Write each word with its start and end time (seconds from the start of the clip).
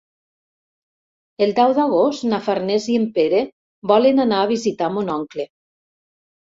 El 1.47 1.53
deu 1.59 1.75
d'agost 1.81 2.27
na 2.31 2.41
Farners 2.47 2.89
i 2.95 2.99
en 3.03 3.07
Pere 3.19 3.43
volen 3.95 4.27
anar 4.29 4.43
a 4.47 4.53
visitar 4.57 4.93
mon 4.99 5.19
oncle. 5.21 5.51